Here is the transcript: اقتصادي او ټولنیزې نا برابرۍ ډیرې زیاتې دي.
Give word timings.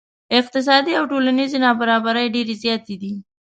اقتصادي 0.39 0.91
او 0.99 1.03
ټولنیزې 1.11 1.57
نا 1.63 1.69
برابرۍ 1.79 2.25
ډیرې 2.35 2.55
زیاتې 2.63 2.95
دي. 3.01 3.13